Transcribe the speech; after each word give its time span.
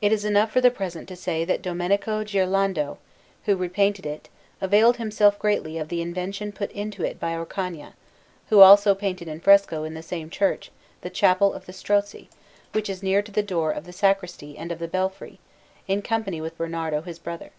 It 0.00 0.12
is 0.12 0.24
enough 0.24 0.50
for 0.50 0.62
the 0.62 0.70
present 0.70 1.08
to 1.08 1.14
say 1.14 1.44
that 1.44 1.60
Domenico 1.60 2.24
Ghirlandajo, 2.24 2.96
who 3.44 3.54
repainted 3.54 4.06
it, 4.06 4.30
availed 4.62 4.96
himself 4.96 5.38
greatly 5.38 5.76
of 5.76 5.88
the 5.90 6.00
invention 6.00 6.52
put 6.52 6.72
into 6.72 7.04
it 7.04 7.20
by 7.20 7.34
Orcagna, 7.34 7.92
who 8.48 8.60
also 8.60 8.94
painted 8.94 9.28
in 9.28 9.40
fresco 9.40 9.84
in 9.84 9.92
the 9.92 10.02
same 10.02 10.30
church 10.30 10.70
the 11.02 11.10
Chapel 11.10 11.52
of 11.52 11.66
the 11.66 11.72
Strozzi, 11.74 12.30
which 12.72 12.88
is 12.88 13.02
near 13.02 13.20
to 13.20 13.30
the 13.30 13.42
door 13.42 13.72
of 13.72 13.84
the 13.84 13.92
sacristy 13.92 14.56
and 14.56 14.72
of 14.72 14.78
the 14.78 14.88
belfry, 14.88 15.38
in 15.86 16.00
company 16.00 16.40
with 16.40 16.56
Bernardo, 16.56 17.02
his 17.02 17.18
brother. 17.18 17.50